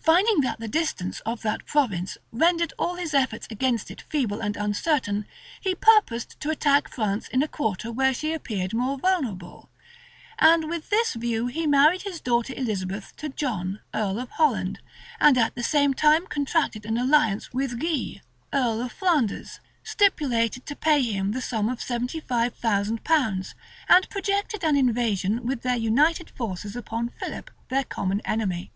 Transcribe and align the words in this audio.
Finding 0.00 0.40
that 0.40 0.60
the 0.60 0.66
distance 0.66 1.20
of 1.26 1.42
that 1.42 1.66
province 1.66 2.16
rendered 2.32 2.72
all 2.78 2.94
his 2.94 3.12
efforts 3.12 3.46
against 3.50 3.90
it 3.90 4.00
feeble 4.08 4.40
and 4.40 4.56
uncertain, 4.56 5.26
he 5.60 5.74
purposed 5.74 6.40
to 6.40 6.48
attack 6.48 6.88
France 6.88 7.28
in 7.28 7.42
a 7.42 7.48
quarter 7.48 7.92
where 7.92 8.14
she 8.14 8.32
appeared 8.32 8.72
more 8.72 8.96
vulnerable; 8.96 9.68
and 10.38 10.70
with 10.70 10.88
this 10.88 11.12
view 11.12 11.48
he 11.48 11.66
married 11.66 12.00
his 12.00 12.18
daughter 12.18 12.54
Elizabeth 12.56 13.14
to 13.18 13.28
John, 13.28 13.80
earl 13.92 14.18
of 14.18 14.30
Holland, 14.30 14.80
and 15.20 15.36
at 15.36 15.54
the 15.54 15.62
same 15.62 15.92
time 15.92 16.26
contracted 16.26 16.86
an 16.86 16.96
alliance 16.96 17.52
with 17.52 17.78
Guy, 17.78 18.22
earl 18.54 18.80
of 18.80 18.90
Flanders, 18.92 19.60
stipulated 19.84 20.64
to 20.64 20.76
pay 20.76 21.02
him 21.02 21.32
the 21.32 21.42
sum 21.42 21.68
of 21.68 21.82
seventy 21.82 22.20
five 22.20 22.54
thousand 22.54 23.04
pounds, 23.04 23.54
and 23.86 24.08
projected 24.08 24.64
an 24.64 24.78
invasion 24.78 25.44
with 25.44 25.60
their 25.60 25.76
united 25.76 26.30
forces 26.30 26.74
upon 26.74 27.10
Philip, 27.20 27.50
their 27.68 27.84
common 27.84 28.22
enemy. 28.24 28.72